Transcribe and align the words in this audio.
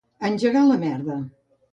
Engegar 0.29 0.63
a 0.65 0.69
la 0.69 0.77
merda. 0.85 1.17